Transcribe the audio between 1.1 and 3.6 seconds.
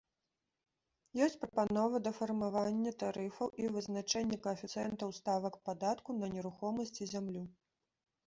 Ёсць прапановы да фармавання тарыфаў